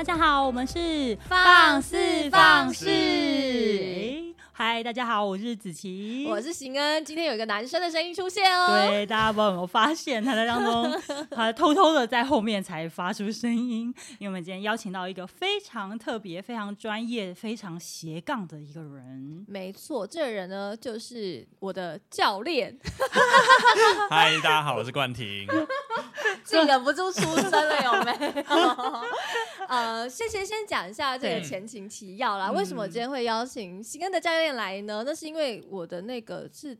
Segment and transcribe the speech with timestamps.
[0.00, 1.98] 大家好，我们是放肆
[2.30, 2.86] 放肆。
[4.50, 7.04] 嗨，大家好，我是子琪，我是邢恩。
[7.04, 8.88] 今天有一个男生的声音出现哦。
[8.88, 10.98] 对，大家不知道有没有发现，他在当中，
[11.30, 13.94] 他偷偷的在后面才发出声音。
[14.18, 19.44] 因为我们今天邀请到一个非常特别、非常专业、非常斜杠的一个人。
[19.46, 22.74] 没错，这个人呢，就是我的教练。
[24.08, 25.46] 嗨，大家好，我是冠廷。
[26.44, 29.00] 自己忍不住出声了，有没有？
[29.68, 32.50] 呃，先先先讲一下这个前情提要啦。
[32.50, 35.02] 为什么今天会邀请新恩的教练来呢？
[35.04, 36.76] 那是因为我的那个是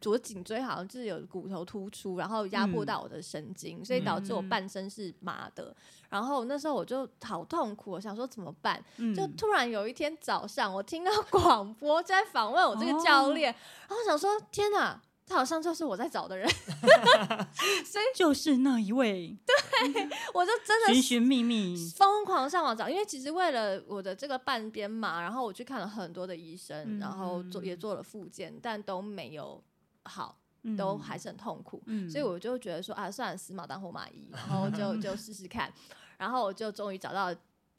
[0.00, 5.64] 左颈椎好像就是有骨头突出，然后压迫到我的神经，嗯、所以导致我半身是麻的。
[5.64, 5.76] 嗯、
[6.10, 8.82] 然后那时候我就好痛苦，我想说怎么办？
[8.96, 13.56] 嗯、就突然有一天早上，我听到广播在访问我这个教练，哦、
[13.88, 15.00] 然后我想说天哪！
[15.26, 16.48] 他好像就是我在找的人，
[17.84, 19.36] 所以 就是那一位。
[19.46, 29.62] 对，我就真的寻寻觅觅，疯狂上网找，因为其实为了我的这个半边嘛，然后我去看了很多的医生，嗯、然后做也做了复健，但都没有
[30.04, 30.38] 好，
[30.76, 31.82] 都还是很痛苦。
[31.86, 35.72] 嗯、所以我就觉得说啊，算了，死马当活马医，然后就 就试试看，
[36.18, 37.34] 然后我就终于找到。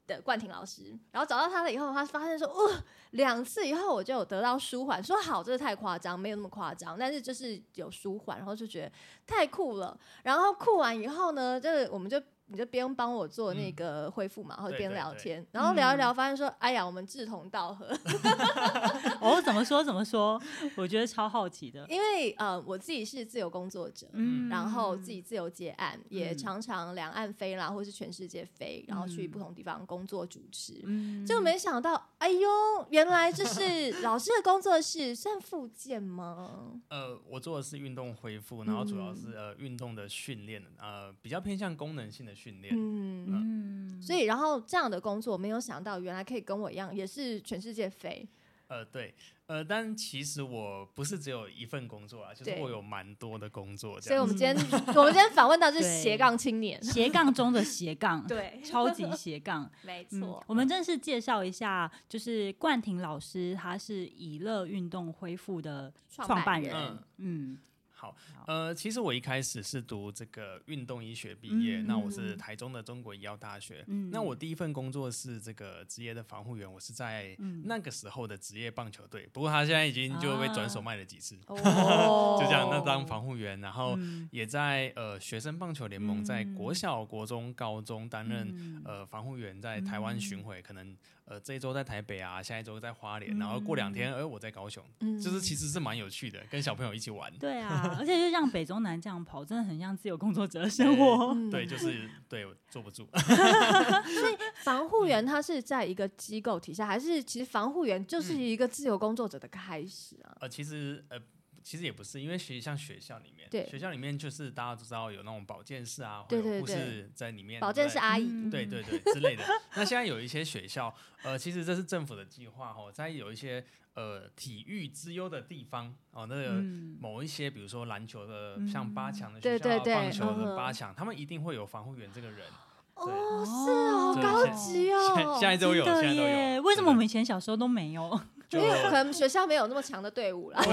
[0.06, 5.02] 的冠廷老师，然后找到他了以后，他发现说，哦，两次以后我就有得到舒缓。
[5.02, 8.92] 说好，这个太夸张，没有那么夸张，但是就是有舒缓，然后就觉得
[9.26, 9.98] 太酷了。
[10.22, 12.22] 然后酷完以后呢，就是我们就。
[12.48, 17.86] 你就边帮我做那个恢复嘛，然后边聊天，然后聊一聊，发现说，哎呀，我们志同道合。
[19.20, 20.40] 哦，怎么说怎么说？
[20.76, 32.48] 我觉得超好奇的，因为呃，我自己是自由工作者，嗯，然后自己自由接案，也常常两岸飞啦，或是全世界飞，然后去不同地方工作主持，嗯，就没想到，哎呦，
[32.90, 36.80] 原来这是 老师的工作室，算复健吗？
[36.90, 42.35] 呃，我做的是运动恢复，然后主要是呃运动的训练，呃，比较偏向功能性的。
[42.36, 43.26] 训练，嗯。
[43.28, 48.28] 嗯，所以然后这样的工作，没有想到原来可以跟我一样，也是全世界飞。
[48.68, 49.14] 呃，对，
[49.46, 54.00] 呃，但其实我不是只有一份工作啊，就是我有蛮多的工作。
[54.00, 54.56] 所以我们今天，
[54.96, 60.04] 我们今天访问到是斜杠青年， 斜杠中的斜杠，对，超级斜杠， 没。
[60.06, 60.42] 错。
[60.48, 67.58] 我们正式介绍一下，就是冠廷老师，他是以乐运动恢复的创办人，嗯。
[67.98, 68.14] 好，
[68.46, 73.82] 呃，其实我一开始是读这个运动医学毕业，嗯、那我是台中的中国医药大学。
[73.88, 77.34] 嗯、那我第一份工作是这个职业的防护员，我是在
[77.64, 81.56] 那个时候的职业棒球队，不过他现在已经就被转手卖了几次，啊、
[82.38, 82.68] 就这样。
[82.70, 83.98] 那当防护员，然后
[84.30, 90.94] 也在呃学生棒球联盟，在国小、国中、高中担任呃防护员，在台湾巡回，可能。
[91.26, 94.82] 呃，这一周在台北啊，下一周在花莲，然后过两天，哎，我在高雄，
[95.20, 97.32] 就是其实是蛮有趣的，跟小朋友一起玩。
[97.38, 101.34] 对啊， 而且就像北中南这样跑，真的很像自由工作者的生活。
[101.50, 103.08] 对，就是对，坐不住。
[103.18, 110.36] 所以防护员他是在一个机构底下，还是其实防护员就是一个自由工作者的开始啊？
[110.40, 111.18] 呃，其实呃。
[111.66, 119.42] 其实也不是，因为其实像学校里面，对学校里面就是大家都知道有那种保健室啊，或者护士在里面，保健室阿姨，对对对之类的。
[119.74, 120.94] 那现在有一些学校，
[121.24, 126.62] 呃，其实这是政府的计划哦，在有一些呃体育之优的地方哦，那个
[127.00, 132.46] 某一些，比如说篮球的像八强的学校，棒球的八强，他们一定会有防护员这个人。
[132.94, 136.62] 哦，是哦，高级哦，现在都有，现在都有。
[136.62, 138.20] 为什么我们以前小时候都没有？
[138.50, 140.60] 因为可能学校没有那么强的队伍啦。
[140.60, 140.66] 哦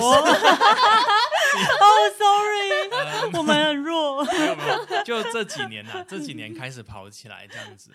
[2.17, 2.89] ，sorry，
[3.38, 4.23] 我们很弱。
[4.25, 7.91] 没有没有，就这几年呐，这几年开始跑起来这样子。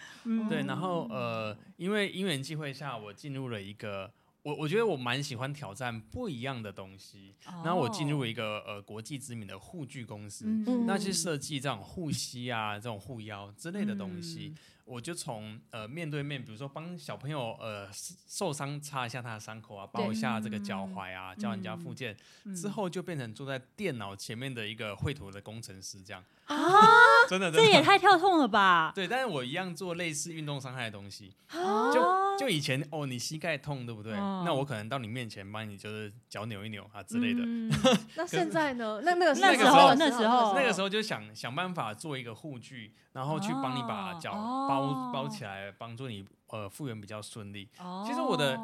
[0.48, 4.10] 对，然后呃，因为因缘际会下，我进入了一个
[4.42, 7.34] 我我觉得我蛮喜欢挑战不一样的东西。
[7.64, 10.44] 然后我进入一个呃国际知名的护具公司，
[10.86, 14.54] 那去设计这种护膝啊、这种护腰之类的东西。
[14.88, 17.87] 我就从呃面对面，比如说帮小朋友呃
[18.26, 22.17] 受伤擦一下他的伤口啊，包一下这个脚踝啊，教人家复健，
[22.56, 26.25] 之后就变成坐在电脑前面的一个绘图的工程师这样。
[26.46, 26.56] 啊，
[27.29, 28.90] 真的，这也太跳痛了吧？
[28.94, 32.00] 对，但是我一样做类似运动伤害的东西，就
[32.38, 34.12] 就以前哦，你膝盖痛对不对？
[34.12, 37.40] 那我可能到你面前帮你就是脚扭一扭啊之类的。
[38.17, 39.00] 那现在呢？
[39.05, 44.69] 那那个那个时候那时候那个时候就想想办法做一个护具，然后去帮你把脚包。
[44.79, 47.69] 包包起来，帮助你呃复原比较顺利。
[47.79, 48.06] Oh.
[48.06, 48.56] 其实我的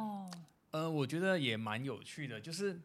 [0.71, 2.81] 呃，我觉得也蛮有趣的，就是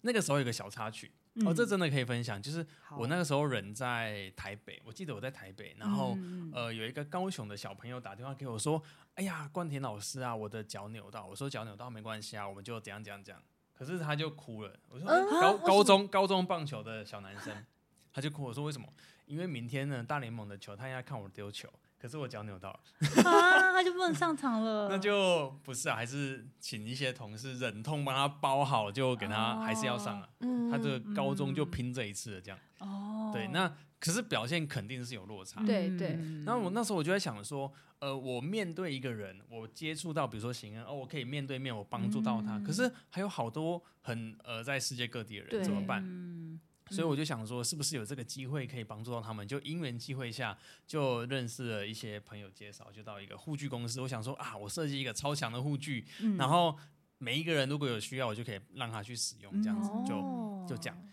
[0.00, 2.40] 那个时候有个小插曲，嗯、哦，这真的可以分享。
[2.40, 2.66] 就是
[2.98, 8.82] 我那个时候人在台北，我记得我在台北，然后、嗯、呃有一个高雄的小朋友打电话给我说
[9.16, 13.42] ：“哎呀，冠田老师啊，我的脚扭到。”我说：“脚扭到没关系啊，我们就怎样怎样怎样。”
[13.72, 14.76] 可是他就哭了。
[14.88, 17.64] 我说：“嗯、高高中高中棒球的小男生，
[18.12, 18.86] 他就哭。”我说：“为什么？
[19.26, 21.68] 因为明天呢大联盟的球，他应该看我丢球。”
[22.02, 22.80] 可是我脚扭到了
[23.22, 24.88] 啊，他就不能上场了。
[24.90, 30.28] 那就不是啊，还是请一些同事忍痛帮他包好，就给他还是要上啊。
[30.40, 32.58] 哦、他的高中就拼这一次了，这样。
[32.80, 35.62] 哦，对，那可是表现肯定是有落差。
[35.64, 36.18] 对对。
[36.44, 42.58] 然后我那时候我就在想说，呃，我面对一个人，我接触到，比如说行恩，哦，我可以面对面，我帮助到他。
[42.58, 46.02] 嗯、可是还有好多很呃在世界各地的人怎么办？
[46.04, 46.58] 嗯
[46.92, 49.48] 所以我就想说，是不是有这个机会可以帮助到他们？
[49.48, 50.56] 就因缘机会下，
[50.86, 53.98] 就认识了一些朋友介绍，就到一个护具公司。
[54.02, 56.76] 我想说啊，我设计一个超强的护具，嗯、然后
[57.16, 61.08] 每一个人如果有需要，我就可以让他去使用，这样子就就这样。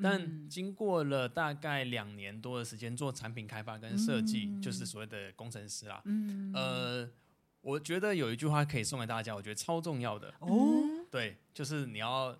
[0.00, 6.00] 但经过了大概两年多的时间做产品开发跟设计，嗯、就是所谓的工程师啦。
[6.04, 7.10] 嗯、呃，
[7.60, 10.48] 我觉得有一句话可以送给大家，我觉得超重要的哦，
[11.10, 12.38] 对，就是你要。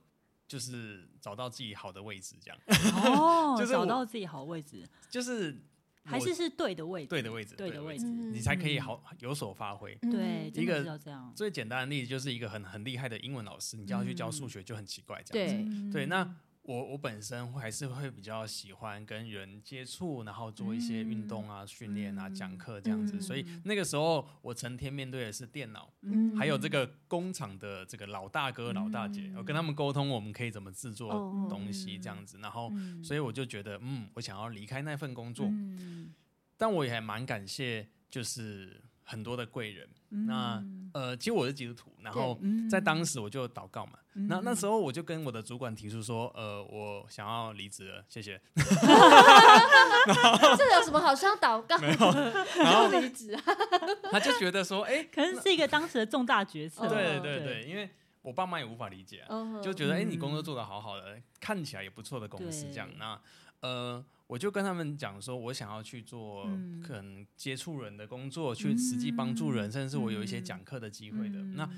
[0.54, 2.56] 就是找到自己好的位置，这样
[2.94, 5.60] 哦， 就是找到自己好位置，就是
[6.04, 9.96] 还是是对的位置，对的位置，对的位置，你才可以好有所发挥。
[9.96, 10.96] 对，一个
[11.34, 15.90] 最简单的例子就是一个很很厉害的英文老师，你叫他去教数学就很奇怪，这样子。
[15.92, 16.36] 对，那。
[16.64, 23.20] 我我本身还是会比较喜欢跟人接触，然后做一些运动啊、训练啊、讲课这样子。
[23.20, 25.92] 所以那个时候我成天面对的是电脑，
[26.38, 31.10] 还有这个工厂的这个老大哥、老大姐，我跟他们沟通，我们可以怎么制作
[31.50, 32.38] 东西这样子。
[32.38, 32.72] 然后，
[33.02, 35.46] 所以我就觉得，嗯，我想要离开那份工作，
[36.56, 38.80] 但我也还蛮感谢，就是。
[39.04, 39.88] 很多的贵人，
[40.26, 40.64] 那
[40.94, 42.38] 呃，其实我是基督徒，然后
[42.70, 48.40] 在当时我就祷告嘛，那那时候我就跟我的主管提出说，呃，我想要离职了，谢谢。
[50.56, 51.76] 这有什么好需要祷告？
[51.78, 51.96] 没有，
[52.62, 53.42] 然后离职啊？
[54.10, 56.88] 他就觉得说，哎，可能是一个当时的重大决策。
[56.88, 57.90] 对对对，因为
[58.22, 59.22] 我爸妈也无法理解，
[59.62, 63.20] 就觉得，哎，你工作做得好好的，看起来也不错的公司这样，那
[63.60, 64.02] 呃。
[64.26, 66.44] 我就跟他们讲说，我想要去做
[66.82, 71.38] 可能接触人的工作，嗯、去实际帮助人，嗯、甚至我有一些讲课的机会的。
[71.38, 71.68] 嗯、那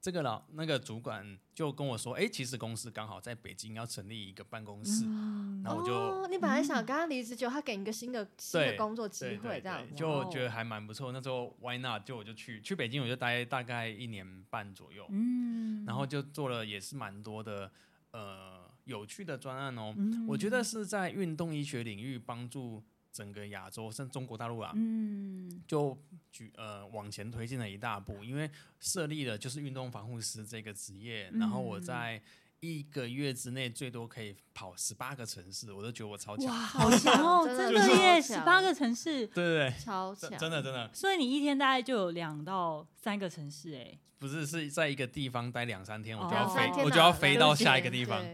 [0.00, 11.10] 这个老那个主管就跟我说，哎、欸，其实公司刚好在北京要成立一个办公室，嗯、然后我就、哦、你本来想跟他离职，就他给你一个新的新的工作机会，这样就觉得还蛮不错。
[11.10, 12.06] 那时候 Why not？
[12.06, 17.72] 就我就去去北京，我就待大概一年半左右，嗯，然后就做了也是蛮多的，
[18.12, 18.57] 呃。
[18.88, 22.82] 有趣的专案哦，嗯、我觉得是在运动医学领域帮助
[23.12, 25.96] 整个亚洲，甚至中国大陆啊，嗯、就
[26.32, 28.50] 举呃往前推进了一大步，因为
[28.80, 32.20] 设立了就是运动防护师这个职业，嗯、然后我在
[32.60, 48.24] 一个月之内最多可以跑十八个城市，我都觉得我超强，哇，好强哦， 真的耶，十八个城市，对对对，超强，真的真的，所以你一天大概就有两到三个城市，哎，不是是在一个地方待两三天，我就要飞，我就要飞到下一个地方。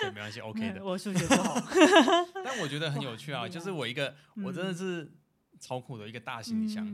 [0.00, 0.84] 对，没关系，OK 的。
[0.84, 1.54] 我数学不好，
[2.44, 3.48] 但我觉得很有趣啊。
[3.48, 4.14] 就是我一个，
[4.44, 5.10] 我真的是
[5.58, 6.84] 超酷的一个大行李箱，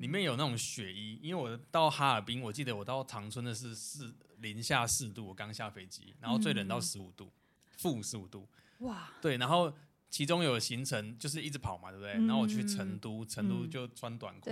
[0.00, 1.18] 里面有那种雪衣。
[1.22, 7.30] 因为我到哈尔滨，我记得我到长春的是四零下四度，我刚下飞机，然后最冷到十五度，
[7.76, 8.48] 负十五度。
[8.78, 9.72] 哇，对，然后。
[10.08, 12.12] 其中有行程就是一直跑嘛，对不对？
[12.26, 14.50] 然后我去成都，成都就穿短裤，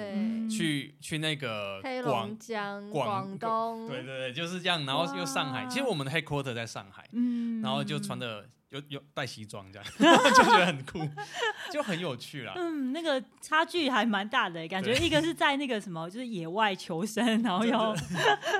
[0.50, 4.84] 去去那个黑龙江、广东，对对对，就是这样。
[4.84, 7.08] 然后又上海，其实我们的 headquarter 在上海，
[7.62, 10.98] 然后就穿的有有带西装这样， 就觉得很酷，
[11.72, 12.52] 就很有趣啦。
[12.56, 17.94] 嗯，那个差距还蛮大的，感觉一个是在那个什么，就是野外求生，然后要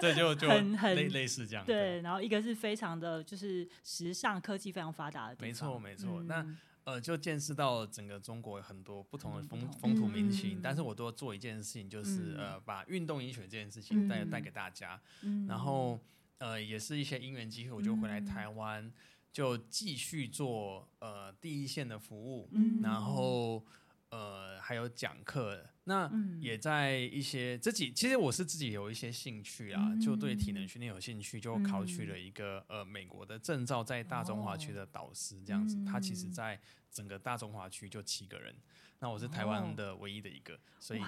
[0.00, 1.66] 对，就就 很很类似这样。
[1.66, 5.48] 对，然后一个是非常的就是时尚科技非常发达的地方。
[5.48, 6.46] 没错没错，那。
[6.84, 15.98] 呃，就见识到整个中国很多不同的风风土民情，嗯、但是我都做一件事情，就是、嗯、呃，把运动医学这件事情带带给大家，嗯、然后
[16.38, 18.92] 呃，也是一些因缘机会，我就回来台湾，嗯、
[19.32, 23.64] 就继续做呃第一线的服务，嗯、然后。
[24.10, 26.10] 呃，还有讲课，那
[26.40, 35.76] 也在一些自己，其实我是自己有一些兴趣啊，就对体能训练有兴趣，就考取了一个呃美国的证照，在大中华区的导师这样子。
[35.84, 36.58] 他其实在
[36.90, 38.54] 整个大中华区就七个人，
[39.00, 41.02] 那我是台湾的唯一的一个，所以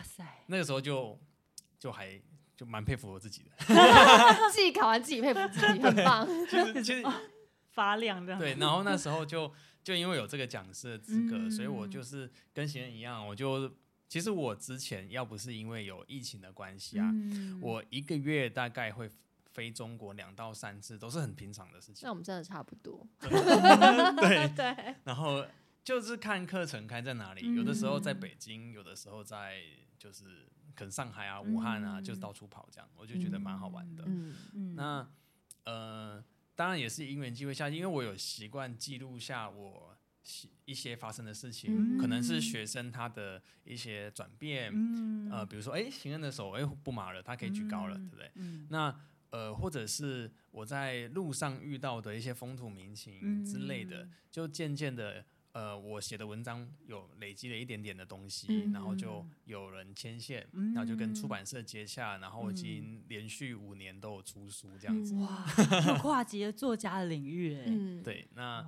[0.46, 1.18] 那个时候就
[1.78, 2.20] 就还
[2.54, 3.50] 就蛮佩服我自己的
[4.52, 7.02] 自己考完自己佩服自己，很棒，就是其实
[7.72, 8.38] 发亮这样。
[8.38, 9.50] 对，然后那时候就。
[9.86, 13.72] 就因为有这个讲师的资格，嗯、所以我就是跟行人一样，我就
[14.08, 19.10] 其实我之前要不是因为有疫情的关系啊，嗯、我一个月大概会
[19.52, 22.00] 飞中国两到三次，都是很平常的事情。
[22.04, 23.06] 那我们真的差不多。
[23.20, 24.94] 对 对。
[25.04, 25.46] 然后
[25.82, 29.60] 就是看课程开在哪里，嗯、有的时候在北京，有的时候在
[29.98, 34.04] 就是可能上海啊、武汉啊，嗯、就是到处跑这样，我就觉得蛮好玩的。
[34.06, 34.74] 嗯嗯。
[34.76, 35.08] 那
[35.64, 36.24] 呃。
[36.58, 39.94] 当然也是因缘机会下，因为我有习惯记录下我
[40.64, 48.30] 一些发生的事情，嗯、可能是学生他的一些转变，嗯、呃，比如说，哎，行人的手，哎，不麻了，他可以举高了，嗯、对不对？
[48.34, 48.94] 嗯、那
[49.30, 55.24] 呃，或者是我在路上遇到的一些风土民情之类的，嗯、就渐渐的。
[55.56, 65.14] 呃，我写的文章有累积了一点点的东西，嗯、然后就有人牵线，嗯、然后就跟出版社接洽，然后我已经连续五年都有出书这样子。
[65.14, 65.46] 哇，
[65.88, 67.64] 有跨级的作家的领域哎。
[67.68, 68.62] 嗯、对，那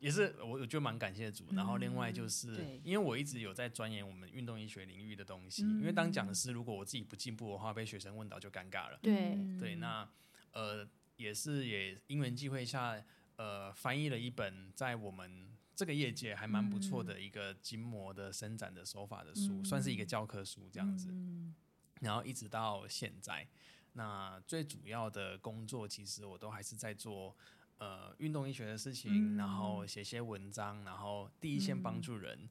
[0.00, 1.46] 也是我我觉得蛮感谢主。
[1.52, 8.98] 然后另外就是，嗯、因为我一直有在钻研我们运动医学领域的东西，嗯、因为当讲师如果我自己不进步的话，被学生问到就尴尬了。
[9.00, 10.08] 对对，那
[10.52, 10.84] 呃
[11.16, 13.00] 也是也因缘际会下，
[13.36, 15.48] 呃翻译了一本在我们。
[15.76, 21.08] 这个业界还蛮不错的一个筋膜的伸展的手法的书，嗯、算是一个教科书这样子。
[21.10, 21.54] 嗯、
[22.02, 23.48] 然后一直到现在，
[23.94, 27.34] 那最主要的工作其实我都还是在做
[27.80, 32.50] 呃运动医学的事情，嗯、然后写些文章，然后第一线帮助人，嗯、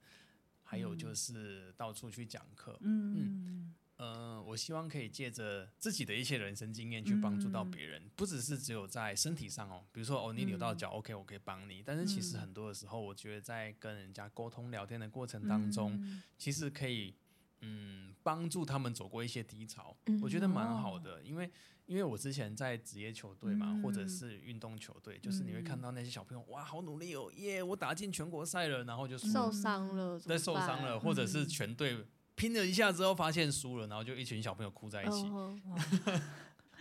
[0.63, 2.77] 还有就是到处去讲课。
[2.81, 3.15] 嗯。
[3.15, 11.83] 嗯呃，我希望可以借着自己的一些人生经验去帮助到别人，嗯、不只是只有在身体上哦，比如说哦，你扭到脚、嗯、，OK，我可以帮你。
[11.85, 17.13] 但是其实很多的时候，我觉得在跟人家沟通聊天的过程当中，嗯、其实可以
[17.61, 21.15] 嗯帮助他们走过一些低潮，嗯、我觉得蛮好的。
[21.15, 21.49] 哦、因为
[21.85, 32.05] 因为我之前在职业球队嘛，嗯、或者是运动球队，就是你会看到那些小朋友哇，好努力哦，耶，我打进全国赛了，然后就受伤了，对，受伤了，或者是全队。
[32.35, 35.23] 拼了一下之后发现输了，然后就一群小朋友哭在一起。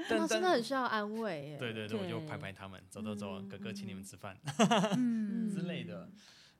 [0.09, 1.57] 他们 真的很需要安慰。
[1.59, 4.39] 对对对，我就拍拍他们，走走走，哥哥请你们吃饭
[5.51, 6.09] 之类的。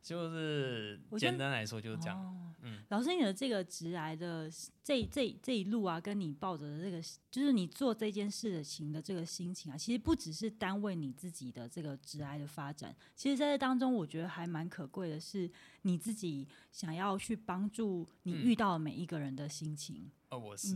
[0.09, 2.55] 就是简单来说就是这样。
[2.63, 4.51] 嗯，老师，你的这个直癌的
[4.83, 6.99] 这这这一路啊，跟你抱着的这个，
[7.31, 15.49] 就是你做这件事情的这个心情啊，其实不只是单为你自己的这个直癌的发展，其实在这当中，我觉得还蛮可贵的是
[15.83, 20.11] 你自己想要去帮助你遇到的每一个人的心情。
[20.31, 20.75] 哦，我是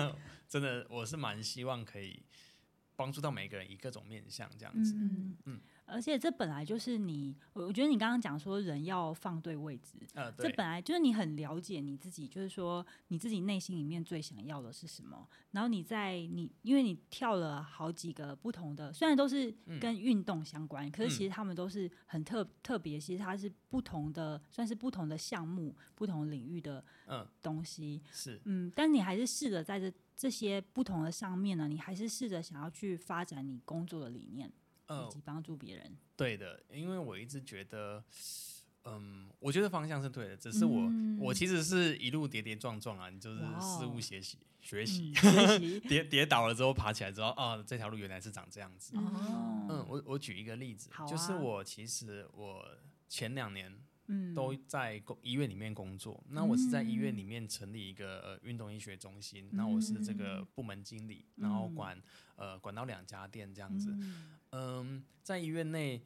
[0.46, 2.22] 真的，我是蛮希望可以
[2.96, 4.94] 帮助到每一个人，以各种面向这样子。
[4.94, 5.60] 嗯嗯。
[5.86, 15.28] 而且这本来就是你，我觉得你刚刚讲说人要放对位置，呃、这本来就是你很了解你自己，就是说你自己内心里面最想要的是什么。
[15.50, 26.84] 然后你在你，因为你跳了好几个不同的，虽然都是跟运动相关，嗯、可是其实他们都是很特特别，其实它是不同的，算是不同的项目、不同领域的
[27.42, 28.00] 东西。
[28.04, 34.50] 嗯、是，嗯，但你还是试着在这这些不同的上面呢，你还是试着想要去发展你工作的理念。
[34.88, 38.02] 以及帮助别人、呃，对的，因为我一直觉得，
[38.84, 45.12] 嗯，我觉得方向是对的，只是我，嗯、我其实是一路跌跌撞撞啊，你就是事物学习，学习，
[45.88, 48.96] 跌跌倒了之后爬起来之后，啊，这条路原来是长这样子。
[48.96, 52.66] 哦、嗯，我我举一个例子，啊、就是我其实我
[53.08, 53.74] 前两年。
[54.06, 56.22] 嗯，都在公医院里面工作。
[56.28, 61.98] 那我是在医院里面成立一个呃运动医学中心，那我是这个部门经理，然后管
[62.36, 63.96] 呃管到两家店这样子。
[64.54, 66.00] 嗯，在医院内，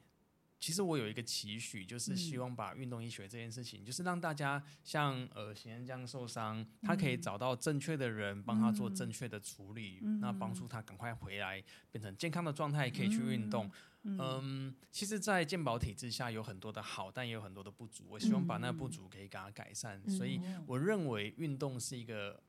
[0.59, 13.71] 其实我有一个期许，就是希望把运动医学这件事情，就是让大家像呃行人这样受伤，他可以找到正确的人帮他做正确的处理，那帮助他赶快回来变成健康的状态，可以去运动。
[14.05, 18.07] 嗯，其实，在健保体制下有很多的好，但也有很多的不足。
[18.09, 22.40] 我希望把那不足可以给他改善，所以我认为运动是一个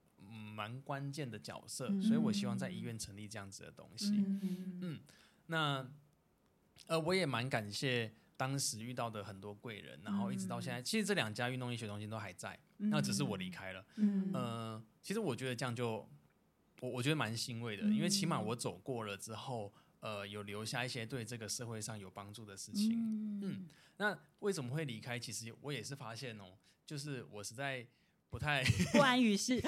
[0.56, 4.14] 蛮关键的角色，所以我希望在医院成立这样子的东西。
[4.82, 5.00] 嗯，
[5.50, 5.86] 那
[6.88, 13.86] 呃，我也蛮感谢当时遇到的很多贵人，然后一直到现在，其实这两家运动医学中心都还在，那只是我离开了。
[13.98, 16.08] 嗯，呃，其实我觉得这样就
[16.80, 19.74] 我我觉得蛮欣慰的，因为起码我走过了之后。
[20.02, 22.94] 呃，有留下一些对这个社会上有帮助的事情。
[22.94, 25.20] 嗯，嗯，那为什么会离开？
[25.20, 26.54] 其实我也是发现哦，
[26.86, 27.86] 就是我实在
[28.30, 28.64] 不太
[28.94, 29.60] 不安于世。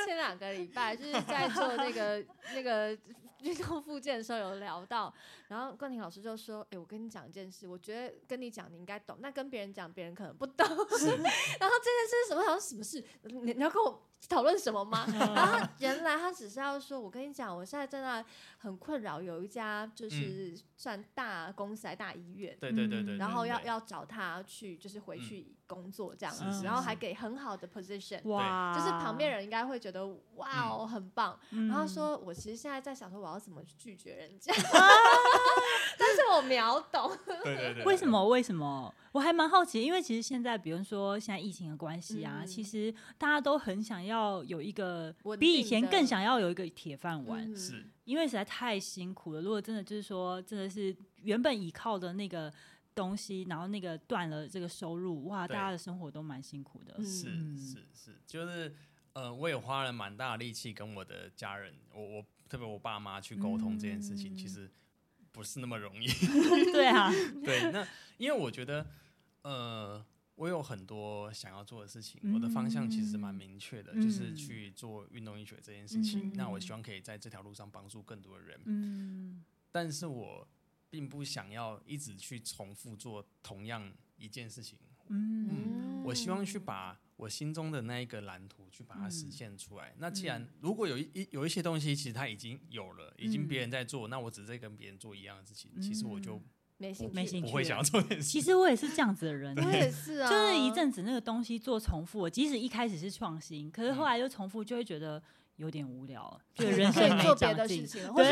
[0.06, 2.96] 前两个礼拜就是在做那个那个
[3.42, 5.12] 运动复健的时候有聊到，
[5.48, 10.66] 然后冠廷老师就说：“哎、欸，我跟你讲一件事，我觉得跟你讲你应该懂，那跟别人讲别人可能不懂。
[10.68, 12.42] ”然后这件事是什么？
[12.42, 13.02] 好像什么事？
[13.22, 14.09] 你你要跟我。
[14.28, 15.04] 讨论什么吗？
[15.34, 18.24] 然后原来他只是要说，我跟你讲，我现在真的
[18.58, 31.38] 很困扰，有一家就是算大公司还、大医院，对对对对，然后要要找他去，就是回去工作这样子，然后还给很好的 position，哇，就是旁边人应该会觉得哇哦很棒。
[31.50, 34.52] 然后说，我其实现在在想说，我要怎么去拒绝人家，
[35.98, 37.10] 但是我秒懂，
[37.42, 38.28] 对对对，为什么？
[38.28, 38.94] 为什么？
[39.12, 44.09] 我还蛮好奇，因为其实现在，比如说现在疫情的关系啊，其实大家都很想要。
[44.10, 49.40] 要有一个比以前更想要有一个铁饭碗，是因为实在太辛苦了。
[49.40, 52.52] 如果真的就是说，真的是原本依靠的那个
[52.94, 56.96] 东西，然后那个断了这个收入，哇，大家的生活都蛮辛苦的。
[57.04, 58.74] 是是是，就是
[59.12, 64.68] 呃，我也花了蛮大的力气跟我的家人，我我特别我爸妈去沟通这件事情，嗯、其实
[65.32, 66.06] 不是那么容易。
[66.72, 67.10] 对啊，
[67.44, 67.86] 对，那
[68.18, 68.84] 因为我觉得
[69.42, 70.04] 呃。
[70.40, 76.30] 我有很多想要做的事情，嗯、我的方向其实蛮明确的，嗯、就是去做运动医学这件事情。
[76.30, 78.58] 嗯、那我希望可以在这条路上帮助更多的人。
[78.64, 80.48] 嗯、但是我
[80.88, 84.78] 并不想要一直去重复做同样一件事情。
[85.08, 89.90] 嗯，嗯，我希望去把我心中的那一个蓝图去把它实现出来。
[89.90, 96.40] 嗯、那既然如果有一一有一些东西，其实它已经有了，已经别人在做，嗯、那我只是在跟别人做一样的事情，其实我就。
[96.80, 98.26] 没兴趣，没兴趣，不会想要做点事。
[98.26, 100.30] 其实我也是这样子的人，我也是啊。
[100.30, 105.22] 就是一阵子那个东西做重复，即使一开始是创新，可是后来又重复，就会觉得
[105.56, 108.30] 有点无聊，就人生做别的事情，或者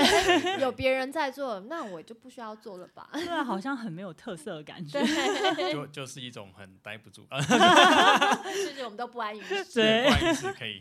[0.60, 3.10] 有别人在做，那我就不需要做了吧？
[3.12, 4.98] 对啊，好像很没有特色的感觉，
[5.70, 10.80] 就就是一种很待不住， 就是我们都不安于 室，对，不安于室可以。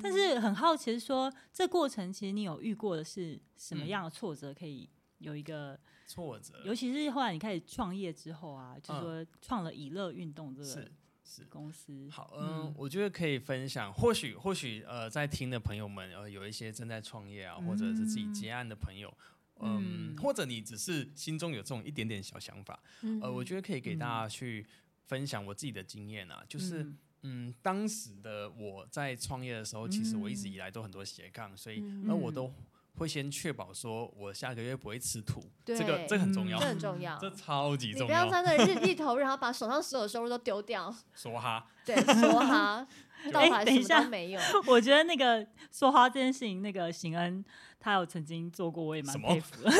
[0.00, 4.54] 但是很好奇，说这过程其实你有遇过的是什么样的挫折？
[4.54, 5.76] 可以有一个。
[6.08, 10.90] 挫折，尤其是后来你开始创业之后啊，嗯、就是说创了以乐运动这个是
[11.22, 12.08] 是公司。
[12.10, 13.92] 好，嗯，嗯我觉得可以分享。
[13.92, 19.12] 或许或许呃，在听的朋友们，呃，有一些正在创业啊，或者是自己接案的朋友，
[19.60, 20.16] 嗯，嗯。
[20.16, 24.66] 或者你只是心中有这种一点点小想法，嗯、呃，我觉得可以给大家去
[25.04, 32.50] 分享我自己的经验啊，就是嗯，嗯，当时的我在创业的时候，其实我一直以来都很多斜杠，所以而我都。
[32.98, 38.06] 会先确保说，我下个月不会吃土，这个这很重要，这很重要，这超级重要。
[38.06, 40.94] 你不要在那日一头，然后把手上所有收入都丢掉。
[41.16, 42.86] 梭哈，对，梭哈，
[43.32, 44.40] 哎，等一下，没有。
[44.66, 47.44] 我觉得那个梭哈这件事情，那个邢恩
[47.78, 49.70] 他有曾经做过，我也蛮佩服的。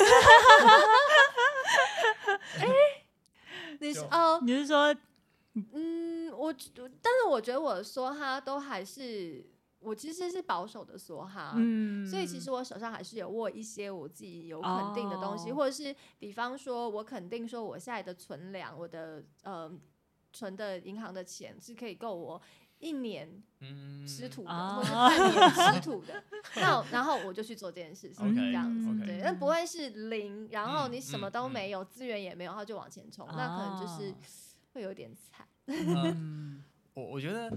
[2.59, 2.67] 哎，
[3.81, 4.41] 你是哦？
[4.43, 4.95] 你是说，
[5.55, 6.53] 嗯，我，
[7.03, 9.45] 但是我觉得我的梭哈都还是。
[9.81, 19.71] 我其实是保守的梭哈，嗯、所以其实我手上还是有握一些我自己有肯定的东西，哦、或者是比方说，我肯定说我现在的存粮，我的呃
[20.33, 22.43] 存的银行的钱是可以够我
[22.81, 23.43] 一年
[24.05, 26.25] 吃土的，嗯、或者半年吃 土的。
[26.57, 29.07] 那然后我就去做这件事情，okay, 这样子 okay.
[29.07, 34.13] 对，但不会是零，然后你什么都没有，资、源也没有，然后就往前冲，哦、那可能就是
[34.73, 35.47] 会有点惨。
[35.67, 36.65] 嗯、
[36.95, 37.57] 我我觉得。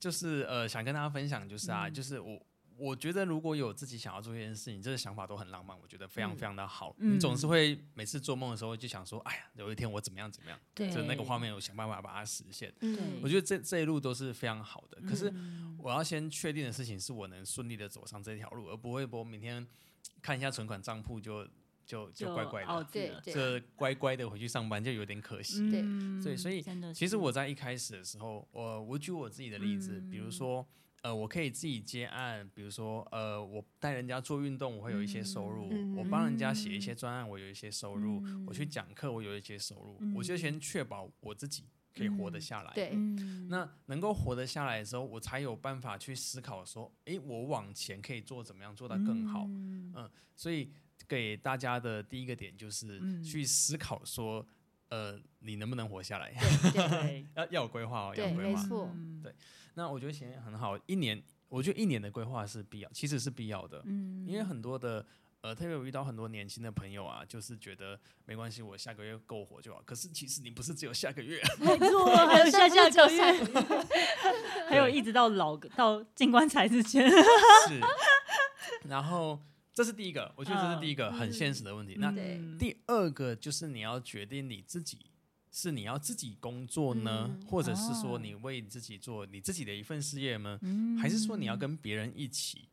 [0.00, 2.40] 就是呃，想跟大家分享，就是啊，嗯、就是我
[2.78, 6.96] 我觉得如果有自己想要做一件事情，这个想法都很浪漫，我觉得非常非常的好。
[6.98, 12.72] 嗯、你总是会每次做梦的时候就想说，哎呀，有一天我怎么样怎么样，对就那个画面，我想办法把它实现。
[12.80, 14.98] 对我觉得这这一路都是非常好的。
[15.02, 15.30] 可是
[15.78, 19.66] 我要先确定的事情是我能顺利的走上这条路，而不会我明天
[20.22, 21.46] 看一下存款账户就。
[21.90, 25.68] 就就乖乖的，哦、对，这乖乖的回去上班就有点可惜。
[25.72, 25.82] 对，
[26.22, 26.62] 所以所以
[26.94, 30.64] 其实我在一开始的时候，我我举我自己的例子，嗯、比如说
[31.02, 39.96] 呃，我可以自己接案，比如说呃，我带人家做运动，我会有一些收入；嗯、我帮人家写一些专案，我有一些收入；嗯、我去讲课，我有一些收入。
[40.00, 42.72] 嗯、我就先确保我自己可以活得下来。
[42.72, 42.94] 对，
[43.48, 49.44] 那能够活得下来的时候，我才有办法去思考说，诶，我往前可以做怎么样做到更好？
[49.48, 50.70] 嗯，嗯，所以。
[51.10, 54.46] 给大家的第一个点就是去思考说，
[54.90, 56.32] 呃，你能不能活下来？
[56.72, 58.62] 对， 要要有规划哦，要有规划。
[58.62, 58.88] 没错，
[59.20, 59.34] 对。
[59.74, 63.82] 那我觉得现在很好，一年，我觉得一年的规划是必要，其实是必要的。
[63.86, 65.04] 嗯，因为很多的，
[65.40, 69.82] 呃，特别有遇到很多年轻的朋友啊，就是觉得没关系，我下个月够活就好。
[69.84, 73.44] 可是其实你不是只有下个月， 没错，还有下下个月，
[74.70, 77.10] 还有一直到老到进棺材之前。
[77.10, 77.80] 是，
[78.88, 79.40] 然后。
[79.72, 81.96] 这是第一个，我觉得这是第一个很现实的问题。
[81.98, 82.12] 那
[82.58, 84.98] 第二个就是你要决定你自己
[85.50, 90.58] 是你要自己工作呢，或者是说你为自己做你自己的一份事业吗？
[91.00, 92.68] 还是说你要跟别人一起？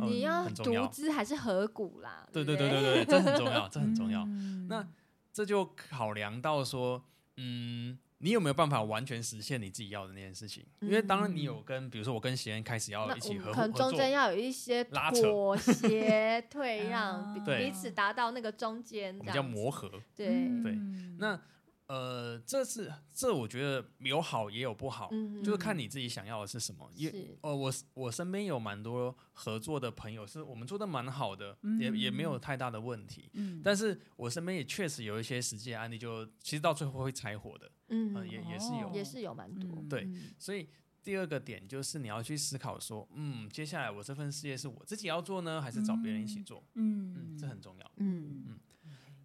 [0.00, 2.28] 你要独资还是合股啦？
[2.32, 4.24] 对对对对对，这很重要，这很重要。
[4.68, 4.86] 那
[5.32, 7.04] 这就考量到说，
[7.36, 7.98] 嗯。
[8.18, 10.64] 你有没有办法完全实现你自己要的那件事情？
[10.80, 19.90] 因为当然你有跟，比如说我跟贤恩开始要一起合，可能中间要有一些妥协、退让， 彼此达到那个中间，比较磨合。
[20.14, 20.26] 对
[20.62, 20.78] 对，
[21.18, 21.40] 那。
[21.88, 26.90] 呃，这是这我觉得有好也有不好，嗯、就是看你自己想要的是什么。
[26.94, 33.30] 也呃，我我身边有蛮多合作的朋友，是我们做的蛮好的，嗯、也也没有太大的问题。
[33.34, 37.70] 嗯、但是我身边也确实有一些实际案例就，就其实到最后会拆伙的。
[37.88, 39.84] 嗯、呃，也也是有，也是有蛮多。
[39.88, 40.68] 对，所以
[41.04, 46.64] 第二个点就是你要去思考说，嗯，接下来我这份事业是我自己要做呢，还是找别人一起做？
[46.74, 47.92] 嗯嗯，这很重要。
[47.98, 48.58] 嗯嗯，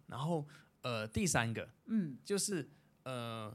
[0.06, 0.46] 然后
[0.82, 2.68] 呃，第三个，嗯，就是
[3.04, 3.52] 呃，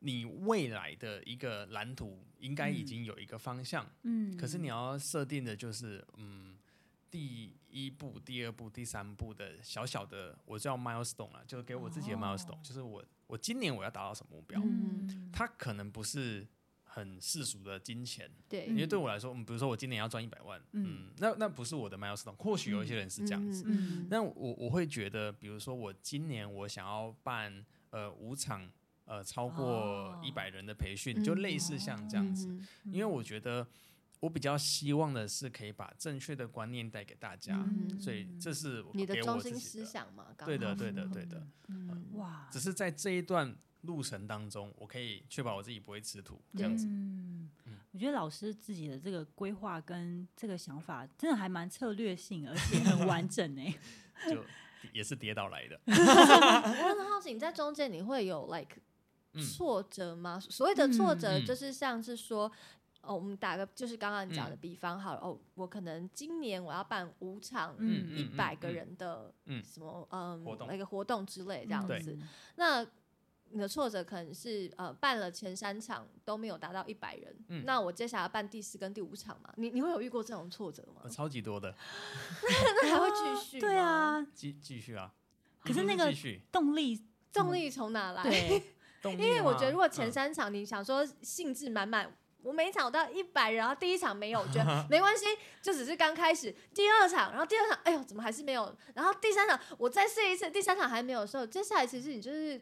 [0.00, 6.58] 你未来的一个蓝图应该已经有一个方向，嗯，可是你要设定的就是，嗯，
[7.10, 14.60] 第一步、第二步、第三步的小小的，我叫 milestone 啊，就给我自己的 milestone，就是我我今年我要达到什么目标？
[14.60, 16.46] 嗯，它可能不是。
[16.94, 28.70] 很世俗的金钱，对，因为对我来说，嗯，比如说我今年要赚一百万，嗯，那那不是我的 milestone，或许有一些人是这样子，嗯，那我我会觉得，比如说我今年我想要办呃五场
[29.06, 32.46] 呃超过一百人的培训，就类似像这样子，
[32.84, 33.66] 因为我觉得
[34.20, 43.56] 我比较希望的是可以把正确的观念带给大家，所以这是你的中心思想嘛，对的，对的，对的，嗯，哇，只是在这一段。
[43.84, 46.86] 路程当中，我可以确保我自己不会吃土，这样子。
[46.86, 47.50] 嗯，
[47.92, 53.74] 我觉得老师自己的这个规划跟这个想法，真的还蛮策略性，而且很完整哎。
[54.30, 54.42] 就
[54.92, 55.78] 也是跌倒来的。
[55.86, 58.76] 我很好奇，你在中间你会有 like
[59.40, 60.40] 挫折吗？
[60.40, 62.50] 所谓的挫折，就是像是说，
[63.02, 72.18] 哦，我们打个就是刚刚你讲的比方好了，哦，我可能今年我要办五场，嗯，一百个人的，嗯，什么，嗯，那个活动之类这样子，
[72.56, 72.86] 那。
[73.50, 81.08] 你的挫折可能是呃办了前三场都没有达到一百人，嗯，那我接下来办第四跟第五场嘛，你你会有遇过这种挫折吗？
[81.08, 81.72] 超级多的，
[82.82, 83.60] 那还会继续？
[83.60, 85.12] 对啊，继继续啊。
[85.62, 86.12] 可是那个
[86.50, 88.22] 动力动力从哪来？
[88.22, 88.62] 对，
[89.14, 95.24] 因为我觉得如果前三场你想说兴致满满，我每一场都要一百人，然后第一场没有，我觉得没关系，
[95.62, 96.54] 就只是刚开始。
[96.74, 98.76] 第二场，然后第二场，哎呦，怎么还是没有？
[98.94, 102.60] 然后第三场我再试一次，第三场还没有的时候，接下来其实你就是。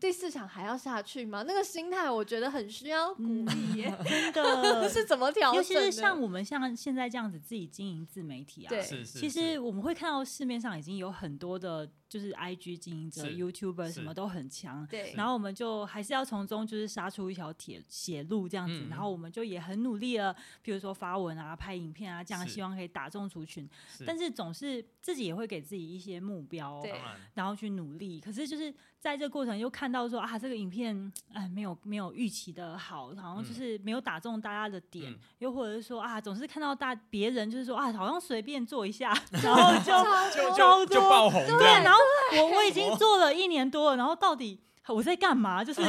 [0.00, 1.44] 第四场还要下去吗？
[1.46, 5.56] 那个心态我觉得很需要鼓励耶， 真的 是怎么调整？
[5.56, 11.90] 尤其是像我们像现在这样子自己经营自媒体啊，对，其实我们会看到市面上已经有很多的。
[12.10, 15.14] 就是 I G 经营者、YouTuber 什么都很强，对。
[15.16, 23.70] 然后我们就还是要从中就是杀出一条铁血路这样子，然后我们就也很努力了，比如说发文啊、拍影片啊，这样希望可以打中族群。
[24.04, 27.00] 但是总是自己也会给自己一些目标，对，
[27.34, 27.46] 然。
[27.46, 28.20] 后去努力。
[28.20, 41.99] 可是就是在这个过程又看到说啊，这个影片哎没有没有预期的好，好像就是没有打中大家的点，又或者是说啊，总是看到大别人就是说啊，好像随便做一下， 然后就就就爆红，对，然后。
[42.38, 45.62] 我我已经 做了一年多了，然后到底我在干嘛？
[45.62, 45.82] 就是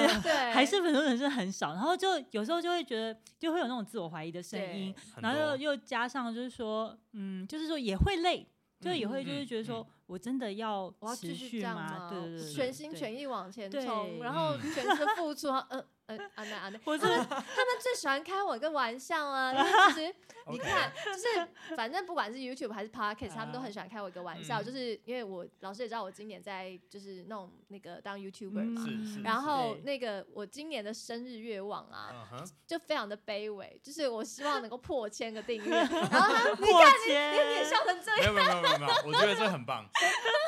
[0.53, 8.47] 还是很多人是很少，然后就有时候就会觉得，就会有那种自我怀疑的声音，然后又又加上就是说，嗯，就是说也会累，
[8.79, 12.09] 就也会就是觉得说我真的要持续吗？
[12.11, 15.83] 对对对，全心全意往前冲，然 后全身付出，嗯。
[16.17, 19.53] 啊那啊那，我是 他们最喜欢开我一个玩笑啊！
[19.93, 20.13] 其实
[20.49, 28.85] 你看，就是反正不管是 YouTube 还是 Podcast，他们都很喜欢开我一个玩笑，就是因为我老师也知道我今年在就是弄那个当 YouTuber 嘛，
[29.23, 32.27] 然后那个我今年的生日愿望啊，
[32.65, 35.71] 就非常的卑微，就是我希望能够破千个订阅。
[35.71, 39.87] 然后他，你看你你也笑成这样，没有没有没有没有，我觉得这很棒，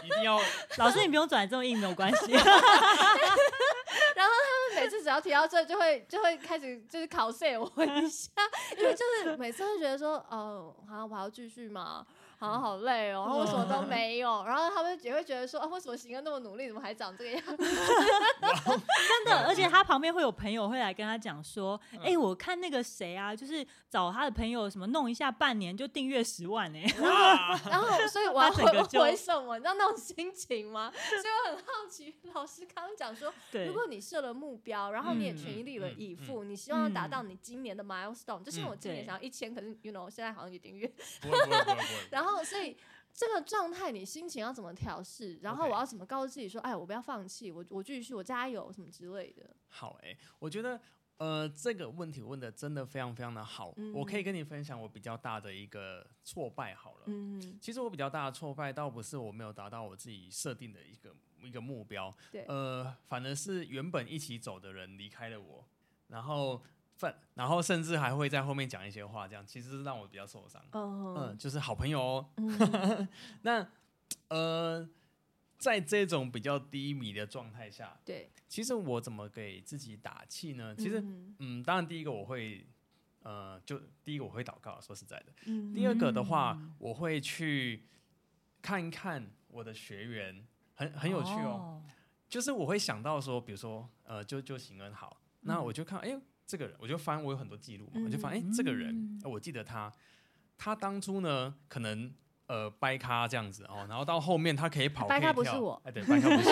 [0.04, 0.40] 一定要
[0.78, 2.32] 老师你不用转这么硬没有关系。
[4.16, 8.32] 然后他们每次只要提到这，就会就会开始就是考试我一下，
[8.78, 12.06] 因为就是每次会觉得说，哦，好，我还要继续嘛？
[12.44, 17.58] 好好累哦，然后我什么都没有，然后他们也会觉得说，啊，为什么行哥那么努力，怎么还长这个样子？
[17.64, 26.96] 真的，而且他旁边会有朋友会来跟他讲说，哎、欸，我看那个谁啊，就是找他的朋友什么弄一下，半年就订阅十万哎、欸，
[27.72, 29.58] 然后所以我要回回什么？
[29.58, 30.92] 你知道那种心情吗？
[30.94, 33.34] 所以我很好奇，老师刚刚讲说，
[33.66, 40.92] 如果你设了目标，然后你也全力了以赴，嗯、你希望达到你今年的 milestone，、嗯、就是我今年想要一千，可是 you know 现在好像也订阅，
[42.10, 42.33] 然后。
[42.42, 42.78] 所以
[43.14, 45.38] 这个状态，你心情要怎么调试？
[45.42, 50.80] 然后我要怎么告诉自己说：“哎，我不要放弃，我我继续，我加油，什么之类的。”好，哎，我觉得
[51.18, 53.74] 呃，这个问题问的真的非常非常的好。
[53.76, 56.74] 嗯、我可以跟你分享我比较大的一个挫败。
[56.74, 65.66] 好了，嗯，其实我比较大的挫败，倒不是我没有达到我自己设定的一个一个目标，对，呃，反而是原本一起走的人离开了我，
[66.08, 66.64] 然后。
[67.34, 70.62] 然后甚至还会在后面讲一些话，这样其实是让我比较受伤。
[70.72, 71.18] Oh.
[71.18, 72.30] 嗯，就是好朋友哦。
[72.36, 73.08] Mm.
[73.42, 73.68] 那
[74.28, 74.88] 呃，
[75.58, 80.76] 在这种比较低迷的状态下，对，其实我怎么给自己打气呢？
[80.76, 81.36] 其实，mm hmm.
[81.40, 82.68] 嗯，当然第一个我会，
[83.24, 85.34] 呃，就第一个我会祷告，说实在的。
[85.46, 85.74] Mm hmm.
[85.74, 87.88] 第二个的话，我会去
[88.62, 91.82] 看一看我的学员，很很有趣哦。
[91.82, 91.92] Oh.
[92.30, 96.22] 就是我会想到说，比如说，呃，就就行恩好，那我就看，哎呦。
[96.54, 99.92] 这个人，我就翻我有很多记录嘛，我就发现哎，这个人，我记得他，
[100.56, 102.14] 他当初呢可能
[102.46, 106.50] 呃掰咖这样子哦，然后到后面他可以跑，掰咖不是我，哎对，掰咖不是，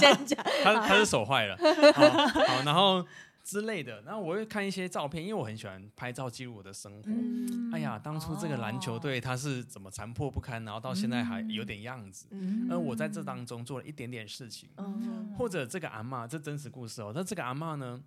[0.00, 1.54] 先讲，他他是手坏了，
[1.92, 3.06] 好，好然后。
[3.46, 7.02] 之类的，然后我会看一些照片，因为我很喜欢拍照记录我的生活。
[7.08, 12.26] 嗯、哎呀，当初这个篮球队他是怎么残破不堪，然后到现在还有点样子。
[12.32, 14.68] 嗯，而我在这当中做了一点点事情。
[14.78, 17.12] 嗯、或者这个阿嬷，这真实故事哦。
[17.14, 18.02] 那这个阿嬷呢，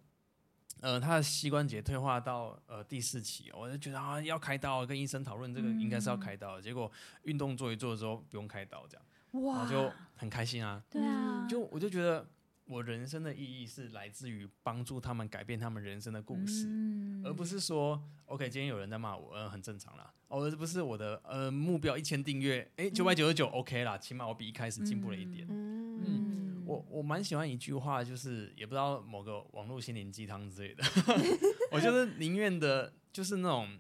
[0.82, 6.92] 呃，他的膝关节退化到呃第四期，我就觉得啊要开刀，跟医生讨论这个应该是要开刀，结果
[7.24, 10.84] 运动做一做之后不用开刀，这样哇，就很开心啊。
[10.90, 12.28] 对啊，就我就觉得。
[12.70, 20.14] 我人生的意义是来自于帮助他们改变他们人生的故事，嗯、而不是说，OK，今天有人在骂我，嗯，很正常啦。
[20.28, 25.48] 哦，而不是我的呃目标一千订阅，哎，九百九十九，OK 啦，起码我比一开始进步了一点。
[25.50, 26.29] 嗯，嗯
[26.70, 30.84] 我我蛮喜欢一句话，就是也不知道某个网络心灵鸡汤之类的，
[31.72, 33.80] 我就是宁愿的，就是那种，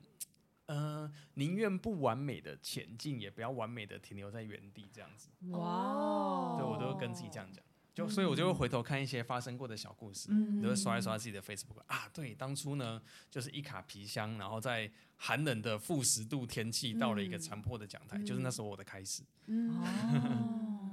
[0.65, 5.29] 呃，宁愿不完美的前进，也不要完美的停留在原地这样子。
[5.51, 7.63] 哇，对我都会跟自己这样讲。
[7.93, 12.09] 就所以，我就会回头看一些发生过的小故事，嗯、就会刷一刷自己的 Facebook 啊。
[12.13, 19.21] 对，当初呢，就是一卡皮箱，然后在寒冷的负十度天气，到了一个残破的讲台，嗯、就是那时候我的开始。
[19.47, 20.88] 嗯， 哦，对，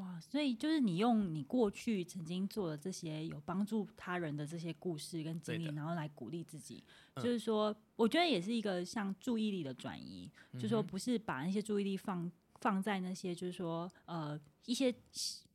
[0.00, 6.82] 哇，所以就是你用你过去曾经做的这些有帮助他人的这些故事跟经历，然后来鼓励自己。
[7.14, 14.94] 嗯、就是说，我觉得也是一个像注意力的转移，嗯、就是说不是把那些注意力放放在那些，就是说呃一些。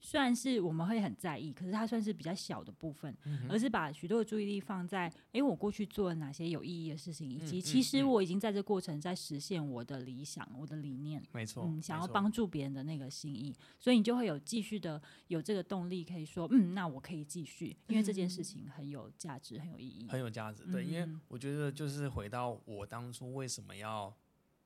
[0.02, 24.16] 虽然是我们会很在意，可是它算是比较小的部分，嗯、而是把许多的注意力放在，哎，我过去做了哪些有意义的事情，以及其实我已经在这过程在实现我的理想、我的理念，没错，嗯，想要帮助别人的那个心意，所以你就会有继续的有这个动力，可以说，嗯，那我可以继续，因为这件事情很有价值，很有意义，很有价值，对，嗯、因为我觉得就是回到我当初为什么要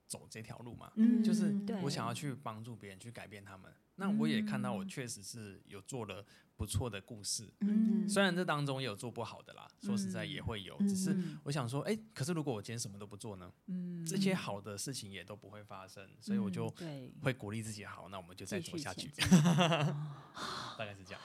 [0.10, 3.72] 走这条路嘛，嗯，就是我想要去帮助别人，去改变他们。
[3.96, 7.54] 那我也看到，我确实是有做了不错的故事。
[7.60, 10.78] 嗯，虽然这当中也有做不好的啦，说实在也会有。
[10.80, 13.52] 只是我想说，哎，可是如果我今天什么都不做呢？
[13.68, 16.74] 嗯，这些好的事情也都不会发生，所以我就
[17.22, 19.12] 会鼓励自己，好，那我们就再做下去。
[20.80, 21.22] 大概是这样。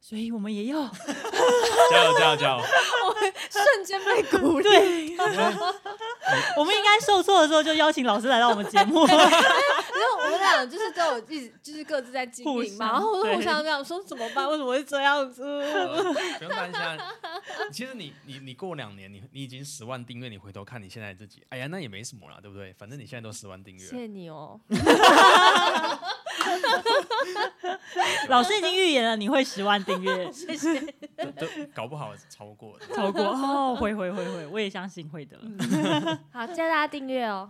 [0.00, 0.88] 所以我们也要
[1.90, 2.56] 加油加油加油！
[3.06, 3.14] 我
[3.50, 5.16] 瞬间被鼓励。
[6.56, 9.06] 我们应该受挫的时候就邀请老师来到我们节目。
[9.06, 14.48] 因为我们俩就是都有一直就是各自在经营嘛，然后互相这样说怎么办？
[14.48, 15.42] 为什么会这样子？
[16.38, 16.82] 不用担心，
[17.72, 22.72] 其实你你你过两年，你你已经十万订阅，你回头看你现在自己，哎呀，那也没什么啦，对不对？
[22.78, 23.84] 反正你现在都十万订阅。
[23.84, 24.60] 谢谢你哦。
[28.28, 30.80] 老师已经预言了你会十万订阅， 谢谢。
[31.36, 33.22] 都搞不好超过，超过。
[33.22, 35.38] 哦，会会会会，我也相信会的。
[36.32, 37.48] 好，叫大家订阅哦，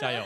[0.00, 0.22] 加油。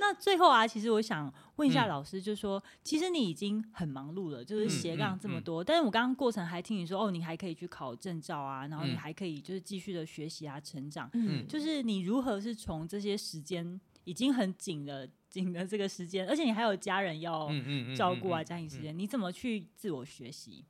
[0.00, 17.48] 那最后啊，其实我想问一下老师，就是说，其实你已经很忙碌了，就是斜杠这么多，但是我刚刚过程还听你说，哦，你还可以去考证照啊，然后你还可以就是继续的学习啊，成长，嗯，就是你如何是从这些时间已经很紧的紧的这个时间，而且你还有家人要
[17.96, 20.62] 照顾啊，家庭时间，你怎么去自我学习？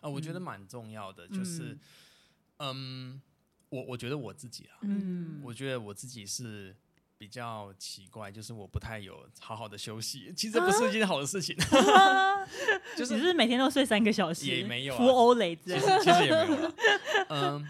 [0.00, 1.76] 啊，我觉得蛮重要的，就是，
[2.58, 3.20] 嗯，
[3.70, 6.76] 我我觉得我自己啊，嗯，我觉得我自己是。
[7.20, 11.56] 比较奇怪，就是我不太有好好的休息，其实不是一件好的事情。
[12.96, 16.72] 就是你是每天都睡三个小时，也没有敷欧雷子，其实其实也没有。
[17.30, 17.68] 嗯，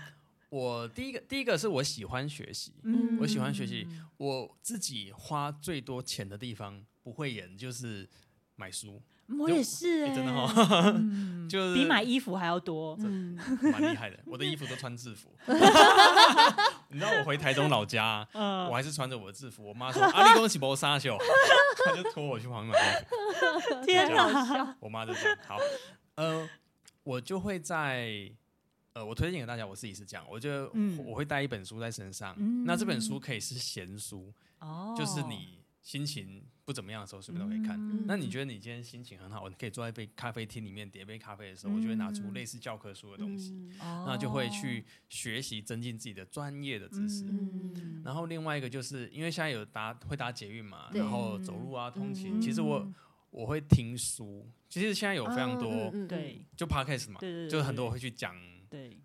[0.51, 8.09] 我第一个第一个是我喜欢学习，嗯、我喜欢学习，我自己花最多钱的地方不会演，就是
[8.57, 9.01] 买书。
[9.39, 10.91] 我也是哎，真的哈，
[11.51, 14.19] 就是比买衣服还要多，蛮厉害的。
[14.25, 15.31] 我的衣服都穿制服，
[16.89, 19.63] 你知道我回台中老家，我还是穿着我的制服。
[19.63, 21.19] 我妈说：“阿力恭喜博沙秀。”
[21.85, 23.85] 她就拖我去旁边买衣服。
[23.85, 24.75] 天哪！
[24.81, 25.39] 我妈就这样。
[25.47, 25.59] 好，
[26.15, 26.49] 呃，
[27.05, 28.33] 我就会在
[28.93, 30.71] 呃，我推荐给大家，我自己是这样，我觉得
[31.05, 32.37] 我会带一本书在身上。
[32.65, 34.33] 那这本书可以是闲书，
[34.97, 36.45] 就是你心情。
[36.69, 37.81] 不怎么样的时候，随便都可以看。
[37.81, 47.25] 嗯、那你觉得你今天心情很好，你可以坐在一杯咖啡厅里面点一杯咖啡的时候，嗯、我就会拿出类似教科书的东西，嗯、那就会去学习增进自己的专业的知识。
[47.25, 52.87] 嗯、然后另外一个就是因为现在有搭会搭捷运嘛，然后走路啊通勤，嗯、其实我
[53.31, 54.47] 我会听书。
[54.69, 58.37] 其实现在有非常多对，就 podcast 嘛，就是很多我会去讲
[58.71, 58.99] 对，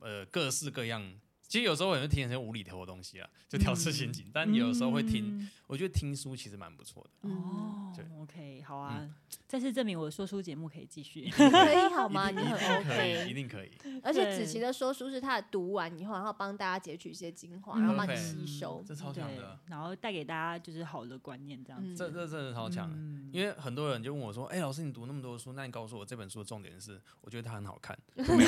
[0.00, 1.20] 呃各式各样。
[1.50, 4.30] 其实有时候我也会听一些无厘头的东西啊，就调适心情。
[4.32, 7.28] 但有时候会听，我觉得听书其实蛮不错的。
[7.28, 9.04] 哦，对，OK，好啊。
[9.48, 12.30] 再次证明我的说书节目可以继续，可以好吗？
[12.30, 13.72] 你很 OK，一定可以。
[14.00, 19.58] 而且子琪的说书是他读完以后，然后帮大家截取一些精华，然后帮你吸收，这超强的。
[19.66, 21.96] 然后带给大家就是好的观念，这样子。
[21.96, 22.88] 这这真的超强，
[23.32, 27.98] 因为很多人就问我说：“哎，老师，你读那么多书，那你告诉我这本书的重点是？”我觉得它很好看。
[28.14, 28.40] 不行了，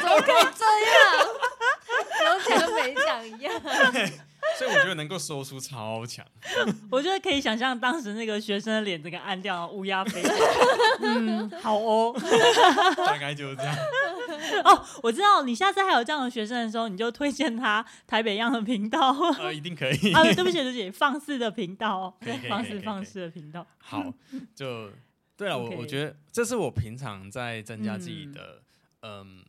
[0.00, 1.27] 怎么可以这样？
[2.48, 3.60] 跟没讲一样。
[4.56, 6.24] 所以我觉得能够说出超强，
[6.90, 10.22] 我觉得可以想象当时那个学生的脸这个暗掉，乌鸦飞。
[11.02, 12.14] 嗯，好哦，
[12.96, 13.76] 大概就是这样。
[14.64, 19.12] 哦，我知道你下次还有这样的学生的时候，你就推荐他台北样的频道。
[19.38, 20.12] 呃，一定可以。
[20.12, 22.16] 啊，对不起，对不起，放肆的频道，
[22.48, 23.66] 放肆放肆的频道。
[23.78, 24.02] 好，
[24.54, 24.90] 就
[25.36, 28.62] 对了，我我觉得这是我平常在增加自己的
[29.02, 29.44] 嗯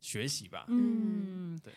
[0.00, 0.64] 学习吧。
[0.68, 1.72] 嗯，对。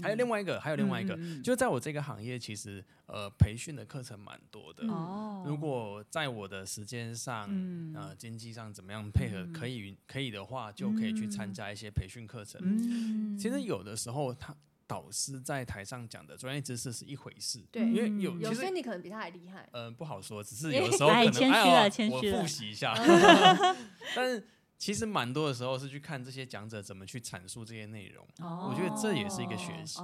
[0.00, 4.86] 还有另外一个，还有另外一个，嗯、就在我这个行业，其实呃，培训的课程蛮多的。
[4.86, 12.60] 哦、如果在我的时间上，嗯、呃，经济上怎么样配合，可以可以的话，就可以去参加一些培训课程。
[12.64, 19.68] 嗯、其实有的时候，他导师在台上讲的专业知识是一回事，对，因为有有些你可能比他还厉害。
[19.72, 22.94] 嗯、呃，不好说，只是 有的时候可能谦虚了，谦虚了，我复习一下。
[24.16, 24.46] 但是。
[24.82, 30.00] 其实蛮多的时候是去看这些讲者怎么去阐述这些内容，我觉得这也是一个学习。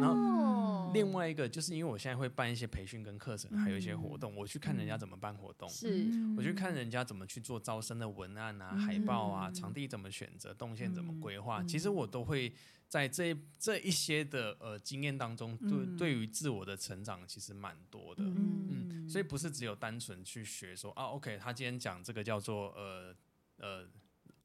[0.00, 12.52] 然后另外一个就是因为我现在会办一些培训跟课程，还有一些活动，我去看人家怎么办活动，是，我去看人家怎么去做招生的文案啊、海报啊、场地怎么选择、动线怎么规划，其实我都会
[12.88, 23.14] 在这这一些的呃经验当中，对对于自我的成长其实蛮多的，嗯，所以不是只有单纯去学说啊，OK，他今天讲这个叫做呃
[23.58, 23.86] 呃。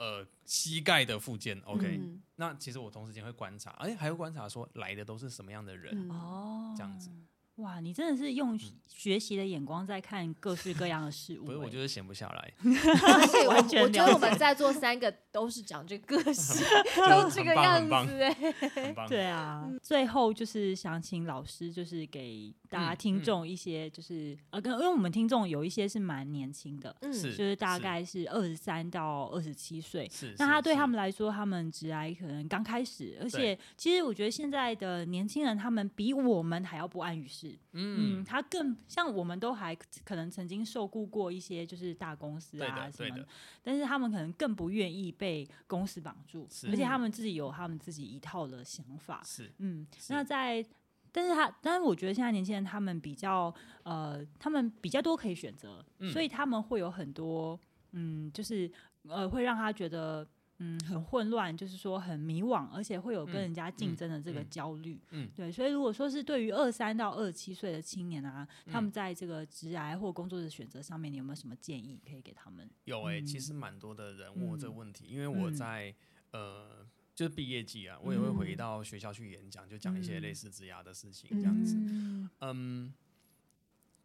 [0.04, 7.10] 呃，膝盖的附件，OK，嗯，那其实我同时间会观察，哎，还会观察说来的都是什么样的人，哦，这样子。
[7.58, 11.46] 哇，你真的是用学习的眼光在看各式各样的事物。
[11.46, 12.54] 不是，我就是闲不下来。
[12.66, 16.66] 我觉得我们在座三个都是讲这个 性，
[17.10, 19.08] 都这个样子哎。
[19.08, 30.10] 对啊，最后就是想请老师，就是给大家听众一些，就是呃，跟因为我们听众有一些是蛮年轻的，嗯，就是大概是二十三到二十七岁。
[30.10, 30.34] 是。
[30.40, 37.56] 那他对他们来说，他们职来可能刚开始，而且其实我觉得现在的年轻人，他们比我们还要不安于世。
[37.74, 43.28] 嗯，他更像我们都还可能曾经受雇过一些就是大公司啊什么的，
[43.62, 49.22] 但是他们可能更不愿意被公司绑住，而且他们自己有他们自己一套的想法。
[49.24, 50.66] 是，嗯，那在，
[51.14, 57.58] 但是他，但是我觉得现在年轻人他们比较呃，他们比较多可以选择，所以他们会有很多
[57.92, 58.70] 嗯，就是
[59.08, 60.28] 呃，会让他觉得。
[60.60, 65.02] 嗯，很混乱，就是说很迷惘，而且会有跟人家竞争的这个焦虑。
[65.10, 72.70] 嗯，嗯嗯对，所以如果说是对于二三到二十七岁的青年啊，嗯、他们在这个职涯或工作的选择上面，你有没有什么建议可以给他们？
[72.86, 75.94] 有诶、其实蛮多的人问我这个问题，嗯、因为我在、
[76.32, 81.76] 嗯、呃，就是毕业季啊，我也会回到学校去演讲，就讲一些类似职涯的事情这样子。
[81.78, 82.94] 嗯，嗯，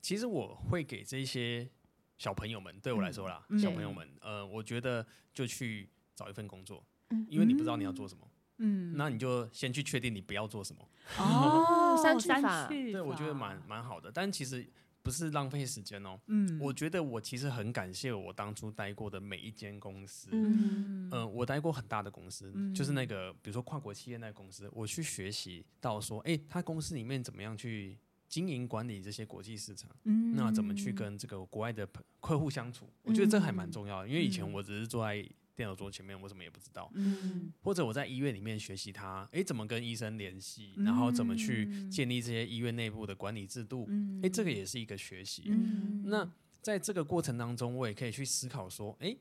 [0.01, 1.69] 其实我会给这些
[2.17, 5.89] 小朋友们，对我来说啦，嗯、小朋友们，呃，我觉得就去。
[6.19, 6.85] 找一份工作，
[7.29, 10.83] 因为你不知道你要做什么，嗯，那你就先去确定你不要做什么。
[11.17, 14.69] 哦， 三去法，对，我觉得蛮蛮好的，但其实
[15.09, 16.21] 不是浪费时间哦。
[16.27, 20.29] 嗯，我觉得我其实很感谢我当初待过的每一间公司。
[20.33, 31.89] 嗯嗯，我待过很大的公司，就是那个比如说跨国企业那个公司，我去学习到说，哎，他公司里面怎么样去经营管理这些国际市场，嗯，那怎么去跟这个国外的
[32.21, 32.87] 客户相处？
[33.03, 35.27] 我觉得这还蛮重要的，因为以前我只是坐在。
[35.59, 36.89] 电脑桌前面，我什么也不知道。
[36.95, 43.89] 嗯，或者我在医院里面学习他，诶、欸，怎么跟医生联系，然后怎么去建立这些医院内部的管理制度，
[44.23, 45.47] 诶、这个也是一个学习。
[45.49, 46.31] 嗯，那
[46.63, 49.19] 在这个过程当中，我也可以去思考说，诶、欸，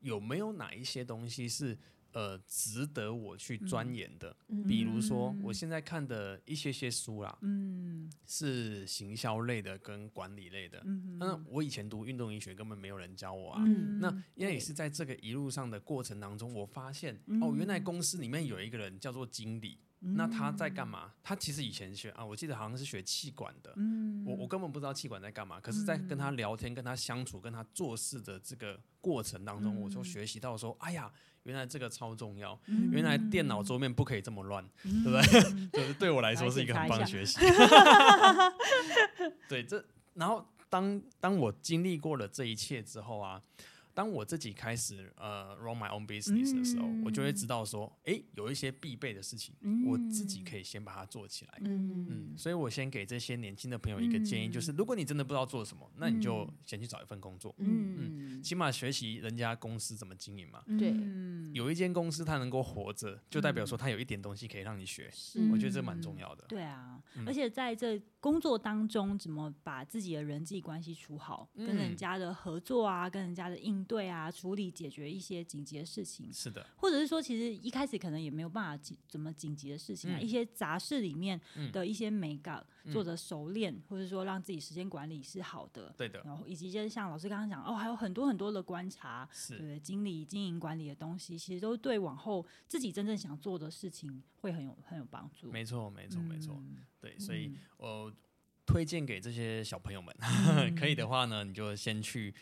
[0.00, 1.78] 有没有哪一些东西是。
[2.12, 10.82] 呃，值得我去钻研的，嗯、比如说我现在看的一些些书啦，嗯，是行销类的跟管理类的。
[10.84, 13.62] 嗯，那我以前读运动医学根本没有人教我啊。
[13.64, 19.78] 嗯，那因为也是在这个一路上的过程当中，我发现、嗯、哦，原来公司里面有一个人叫做经理。
[20.02, 21.12] 那他在干嘛？
[21.22, 23.70] 他其实以前学啊，我记得好像是学气管的。
[23.76, 25.60] 嗯，我我根本不知道气管在干嘛。
[25.60, 31.12] 可是，在跟他聊天、跟他相处、跟他做事的这个过程当中，我就学习到说：哎呀，
[31.44, 32.58] 原来这个超重要。
[32.92, 35.22] 原来电脑桌面不可以这么乱，对不对？
[35.80, 37.38] 就是对我来说是一个很棒的学习。
[39.48, 39.84] 对，这
[40.14, 43.40] 然后当当我经历过了这一切之后啊。
[43.94, 51.58] 当我自己开始呃 run my own business 的时候，嗯、我就会知道说，哎、欸，有一些必备的事情，嗯、我自己可以先把它做起来。
[51.64, 57.54] 嗯嗯，所以我先给这些年轻的朋友一个建议，就是如果你真的不知道做什么，那你就先去找一份工作。
[57.58, 60.62] 嗯嗯，起码学习人家公司怎么经营嘛。
[60.78, 60.94] 对，
[61.52, 65.10] 有一间公司它能够活着，就代表说它有一点东西可以让你学。
[65.52, 66.44] 我觉得这蛮重要的。
[66.48, 81.40] 对啊，而且在这工作当中，怎么把自己的人际关系处好，跟人家的合作啊，跟人家的应对啊，处理解决一些紧急的事情，是的，或者是说，其实一开始可能也没有办法怎么紧急的事情啊，嗯、一些杂事里面
[81.72, 89.58] 的一些美感，嗯、做的熟练，或者说让自己时间管理是好的，对的，然后以及就是像老师刚刚讲哦，还有很多很多的观察，是。
[89.58, 95.50] 对经理经营管理的东西，其实都对往后自己真正想做的事情会很有很有帮助。
[95.50, 96.62] 没错，没错，没错，
[97.00, 98.12] 对，所以我
[98.64, 102.34] 推荐给这些小朋友们，嗯、 可以的话呢，你就先去。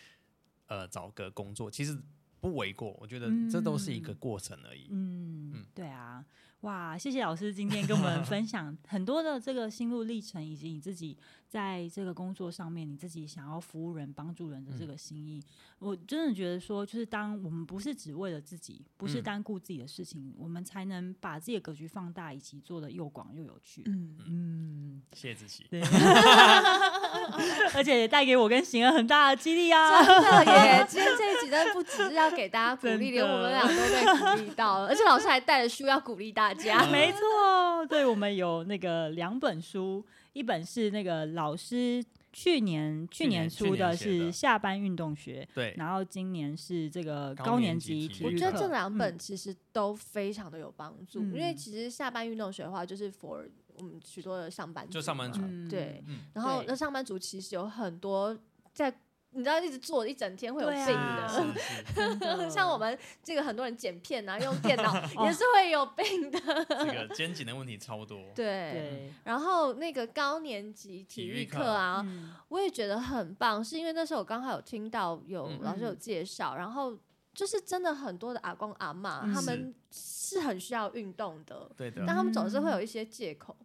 [0.69, 1.99] 呃，找个工作其实
[2.41, 4.87] 不为过，我觉得这都是一个过程而已。
[4.91, 6.25] 嗯，嗯对啊，
[6.61, 11.17] 哇，谢谢老师今天跟我们分享很多的这个心路历程，以及你自己
[11.49, 15.39] 在这个工作上面，你自己想要服务人、帮助人的这个心意。
[15.41, 15.45] 嗯、
[15.81, 23.83] 我真的觉得说，就是当我们不是只为了自己，不是单顾自己的事情，嗯、我们才能把自己的格局放大，以及做的又广又有趣。
[23.87, 25.67] 嗯嗯，嗯谢谢子琪。
[27.37, 30.03] 对 而且也带给我跟行儿很大的激励啊！
[30.05, 30.85] 真的耶！
[30.89, 34.89] 今天这一集真的不只是要给大家鼓励，连我们俩都被鼓励到了。
[34.89, 36.87] 而且老师还带了书要鼓励大家。
[36.91, 48.27] 没错，对，我们有那个两本书，一本是那个老师去年去年出的是下班运动学，对，然后今年是这个高年级体育课。
[48.27, 53.49] 我觉得这两本其实都非常的有帮助，嗯、因为其实下班运动学的话就是 for
[53.79, 56.03] 我们许多的上班族，就上班族，对，
[56.35, 58.37] 然后那上班族其实有很多
[58.73, 58.93] 在，
[59.31, 68.19] 你知道一直坐一整天会有病 的，像我们这个很多人剪片啊，用电脑也是会有病的，这个肩颈的问题超多。
[68.35, 72.07] 对，然后那个高年级体育课啊，
[72.49, 76.99] 我也觉得很棒，是因为那时候我刚好有听到有老师有介绍，然后。
[77.39, 80.41] 就是真的很多的阿公阿妈，嗯、他们是。
[80.43, 83.57] 很需要运动的，对的，但他们总是会有一些借口。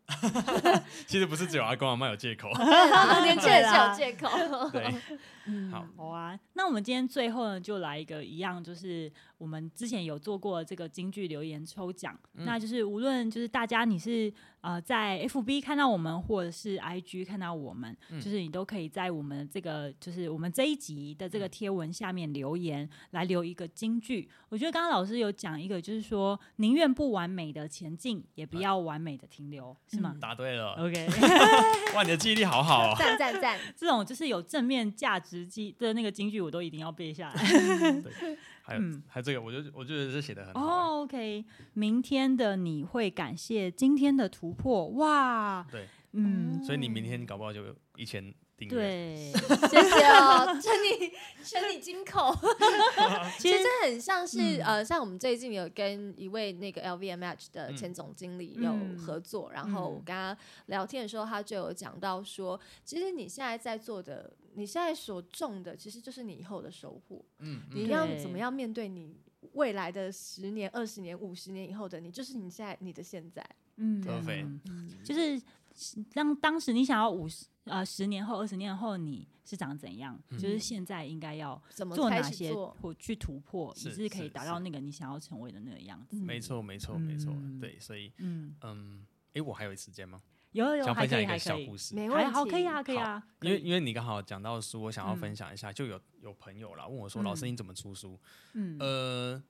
[1.05, 2.47] 其实不是只有阿公阿妈有借口，
[3.21, 4.29] 年轻人是有借口。
[4.71, 4.95] 对，
[5.45, 6.39] 嗯，好，好啊。
[6.53, 14.33] 那我们今天最后呢，就来一个一样，就是我们之前有做过这个京剧留言抽奖，嗯、那就是无论就是大家你是。
[14.63, 24.29] 呃，在 FB 看到我们，或者是 IG 看到我们，嗯、就是你都可以在我们这个，就是我们这一集的这个贴文下面留言，嗯、来留一个京剧。
[24.47, 30.15] 我觉得刚刚老师有讲一个，就是说宁愿不完美的前进，也不要完美的停留，啊、是吗？
[30.21, 31.09] 答对了，OK。
[31.93, 32.95] 哇，你的记忆力好好哦！
[32.97, 33.59] 赞赞赞！
[33.75, 38.01] 这种就是有正面价值记的那个金句，我都一定要背下来。
[38.01, 40.61] 对 还有，嗯、还有这个，我就我觉得这写的很好。
[40.61, 45.65] 哦，OK，明天的你会感谢今天的突破，哇！
[45.71, 48.33] 对，嗯，所以你明天搞不好就有一千。
[48.69, 49.33] 对，
[49.69, 51.11] 谢谢哦，称你
[51.43, 52.33] 称你金口。
[53.37, 67.23] 其实这很像是、嗯、呃，像我们最近有跟一位那个 LVMH 的前总经理有合作，嗯、然后我跟他聊天的时候，他就有讲到说，其实你现在在做的，你现在所种的，其实就是你以后的收获。
[67.39, 69.15] 嗯，你要怎么样面对你
[69.53, 73.43] 未来的十年、二十年、五十年以后的你，就是你现在你的现在。
[73.77, 75.41] 嗯，对嗯，就是
[76.13, 77.45] 让当时你想要五十。
[77.65, 80.21] 呃，十年后、二十年后你是长怎样？
[80.31, 81.55] 嗯、就是现在应该要
[81.95, 86.19] 做哪些或去突破，你是可以达到那个你想要成为的那个样子。
[86.19, 87.33] 没错，没错，没错。
[87.61, 90.21] 对，所以，嗯嗯，哎，我还有时间吗？
[90.53, 93.21] 有有，想分享一个小故事，没问题，好，可以啊，可以啊。
[93.41, 98.19] 因为因为你刚好讲到书，我想要分享一下，就有有朋友啦问我说：“老师，你怎么出书？”
[98.53, 99.43] 嗯，呃，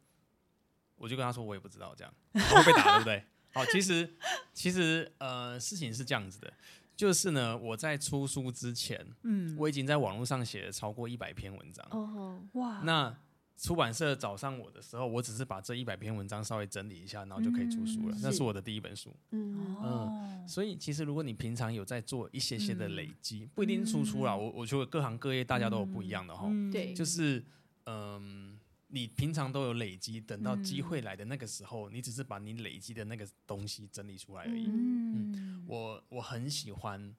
[0.95, 3.23] 我就跟他说：“我也不知道，这样会被打，对不对？”
[3.53, 4.15] 好，其实
[4.53, 6.51] 其实呃，事情是这样子的。
[6.95, 11.83] 就是呢，我在出书之前，嗯，我已经在网络上写了超过一百篇文章。
[11.89, 12.81] 哦，哇！
[12.83, 13.15] 那
[13.57, 18.15] 出版社找上我的时候，我只是把这一百篇文章稍微整理一下，然后就可以出书了。
[18.15, 19.15] 嗯、那是我的第一本书。
[19.31, 24.37] 嗯，嗯，所以其实如果你平常有在做一些些的累积，嗯、不一定出书了。
[24.37, 26.47] 我我觉得各行各业大家都有不一样的哈。
[26.71, 27.43] 对、嗯，就是
[27.85, 28.59] 嗯。
[28.95, 34.67] 你平常都有累积，等到机会来的那个时候，嗯、你只是把你累积的那个东西整理出来而已。
[34.67, 37.11] 嗯，嗯，我我很喜欢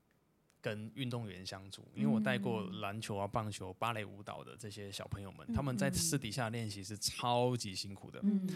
[0.64, 8.18] 跟运动员相处，因为我带过篮球啊、棒球、芭蕾舞蹈的这些小朋友们，嗯、他们在私底下练习是超级辛苦的。
[8.22, 8.48] 嗯，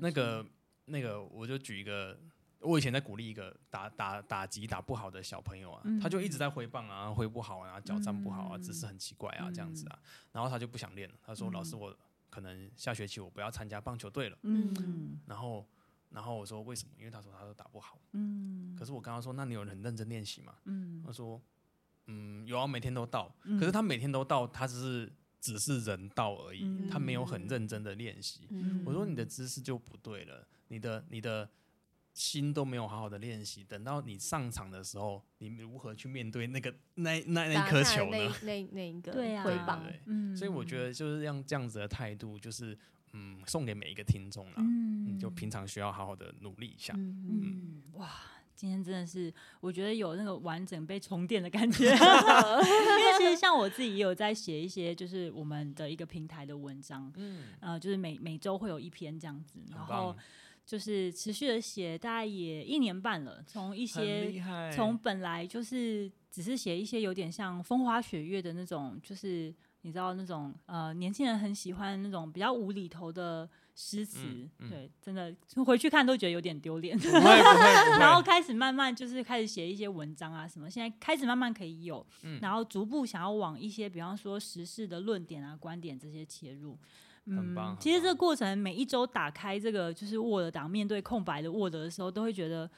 [0.00, 0.46] 那个
[0.86, 2.18] 那个，我就举一个。
[2.60, 9.98] 我以前在鼓励一个打打打击打不好的小朋友啊，嗯、他就一直在挥棒啊，挥不好啊，脚站不好啊，姿势、嗯、很奇怪啊，这样子啊，
[10.32, 11.14] 然后他就不想练了。
[11.22, 11.94] 他说：“嗯、老师，我
[12.30, 15.68] 可能下学期我不要参加棒球队了。”嗯，然后
[16.14, 18.00] 然后我说：“为什么？”因为他说他都打不好。
[18.12, 21.42] 嗯，可是我刚刚说：“那你有很认真练习吗？”嗯，他说
[22.06, 23.34] ：“嗯，有啊，每天都到。
[23.42, 28.46] 嗯、可是他每天都到，他只是只是人到而已，嗯、他没有很认真的练习。
[28.50, 31.50] 嗯、我说：“你的姿势就不对了，你的你的。”
[32.14, 38.16] 心都没有好好的练习，等到你上场的时候，你如何去面对那个那那那颗球呢？
[38.44, 42.78] 那 那，那一个对啊，对，嗯，所以我觉得就是让这样子的态度，就是
[43.14, 47.82] 嗯，送给每一个听众了，嗯，就平常需要好好的努力一下，嗯，嗯。
[47.94, 48.10] 哇，
[48.54, 60.14] 今天真的是我觉得有那个完整被充电的感觉， 因为其实像我自己也有在写一些就是我们的一个平台的文章，嗯，呃，就是每每周会有一篇这样子，然后。
[60.66, 63.44] 就是持续的写，大概也一年半了。
[63.46, 64.32] 从一些
[64.74, 69.54] 从本来就是只是写一些有点像风花雪月的那种，就是
[69.84, 76.96] 你知道那种呃年轻人很喜欢那种比较无厘头的诗词，嗯嗯、对，真的回去看都觉得有点丢脸。
[78.00, 86.78] 然后开始慢慢就是开始写一些文章啊什么，现在开始慢慢可以有，嗯、然后逐步想要往一些比方说时事的论点啊、观点这些切入。
[87.26, 92.70] 很棒，其实这个过程每一周打开这个就是 Word 档，面对空白的 Word 的时候，都会觉得。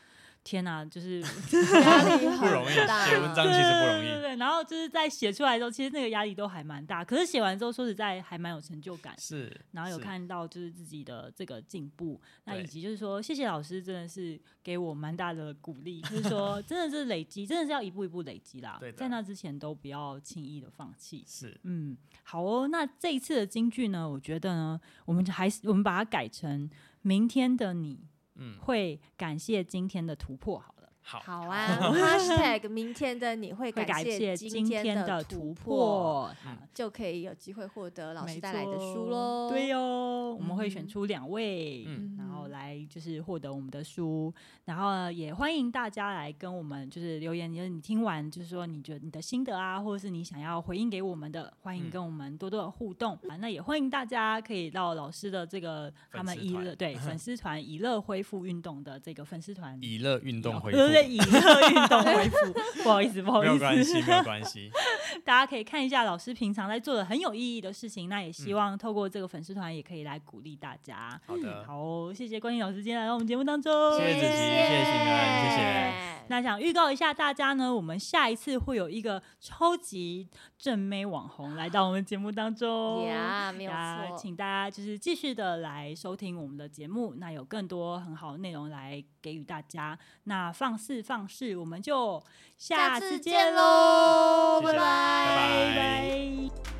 [0.46, 1.18] 天呐、啊，就是
[1.82, 4.06] 压力不容易，写文章其实不容易。
[4.06, 7.04] 对对对，然后就是在写出来的时候，其实那个压力都还蛮大。
[7.04, 9.12] 可是写完之后，说实在还蛮有成就感。
[9.18, 16.00] 是，然后有看到就是自己的这个进步，那以及就是说，谢谢老师，真的是给我蛮大的鼓励。
[16.02, 18.76] 就是说，真的是累积，真的是要一步一步累积啦。
[18.78, 21.24] 对，在那之前都不要轻易的放弃。
[21.26, 22.68] 是，嗯，好哦。
[22.68, 26.70] 那这一次的京剧呢，我觉得呢，我们还是我们把它改成
[27.02, 27.98] 明天的你。
[28.36, 30.74] 嗯，会感谢今天的突破，好，
[31.08, 31.78] 好，好啊。
[31.94, 36.28] Hashtag 明天的你会感谢今天的突破，
[36.74, 39.48] 就可以有机会获得老师带来的书喽。
[39.48, 41.84] 对哦，我们会选出两位，
[42.18, 44.34] 然后来就是获得我们的书。
[44.64, 53.36] 然后，也欢迎大家来跟我们就是留言，就是你听完就是说你觉得你的心得啊，或者是你想要回应给我们的，欢迎跟我们多多的互动啊。
[53.36, 62.36] 那也欢迎大家可以到老师的这个他们以乐对粉丝团以乐恢复运动的这个粉丝团以乐运动恢复，以热运动恢复，
[62.82, 64.70] 不好意思，不好意思，没有关系，没有关系。
[65.24, 71.20] 大家可以看一下老师平常在做的很有意义的事情，那也希望透过这个粉丝团也可以来鼓励大家。
[71.26, 74.26] 好的，好，谢谢关心老师今天来到我们节目当中，谢谢子琪。
[74.26, 76.15] 谢谢心安，谢谢。
[76.28, 89.98] 那想预告一下大家呢，我们下一次会有一个超级正妹网红来到我们节目当中，呀，没有错，请大家就是继续的来收听我们的节目，那有更多很好的内容来给予大家。
[90.24, 92.22] 那放肆放肆，我们就
[92.56, 96.75] 下次见喽，拜拜。